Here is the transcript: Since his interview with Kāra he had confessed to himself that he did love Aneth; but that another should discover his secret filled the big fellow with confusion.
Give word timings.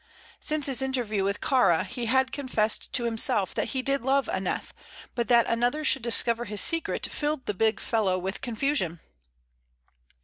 Since 0.39 0.65
his 0.65 0.81
interview 0.81 1.23
with 1.23 1.41
Kāra 1.41 1.85
he 1.85 2.07
had 2.07 2.31
confessed 2.31 2.91
to 2.93 3.03
himself 3.03 3.53
that 3.53 3.67
he 3.67 3.83
did 3.83 4.01
love 4.01 4.27
Aneth; 4.33 4.73
but 5.13 5.27
that 5.27 5.45
another 5.45 5.83
should 5.85 6.01
discover 6.01 6.45
his 6.45 6.59
secret 6.59 7.05
filled 7.11 7.45
the 7.45 7.53
big 7.53 7.79
fellow 7.79 8.17
with 8.17 8.41
confusion. 8.41 8.99